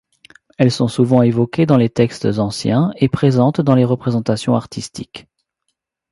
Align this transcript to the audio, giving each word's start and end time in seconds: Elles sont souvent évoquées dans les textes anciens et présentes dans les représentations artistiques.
Elles 0.57 0.71
sont 0.71 0.87
souvent 0.87 1.21
évoquées 1.21 1.67
dans 1.67 1.77
les 1.77 1.87
textes 1.91 2.25
anciens 2.39 2.91
et 2.95 3.07
présentes 3.07 3.61
dans 3.61 3.75
les 3.75 3.85
représentations 3.85 4.55
artistiques. 4.55 5.27